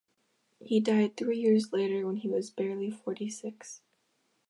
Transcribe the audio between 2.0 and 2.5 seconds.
when he was